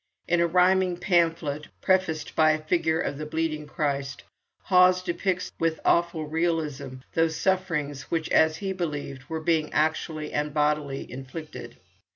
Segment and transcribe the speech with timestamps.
[0.27, 4.23] In a rhyming pamphlet, prefaced by a figure of the bleeding Christ,
[4.63, 10.55] Hawes depicts with awful realism those sufferings which, as he believed, were being actually and
[10.55, 11.75] bodily inflicted.